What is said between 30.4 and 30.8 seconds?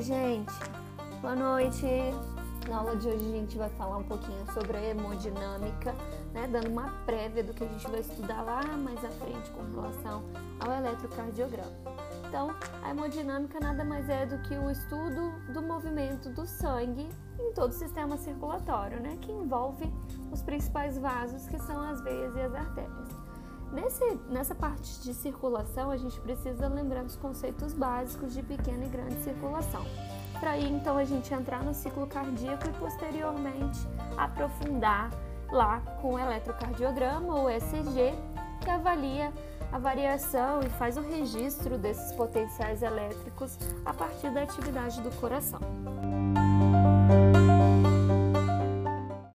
aí,